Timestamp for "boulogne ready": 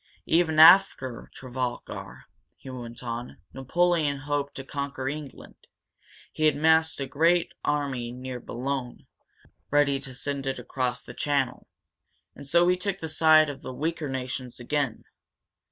8.39-9.99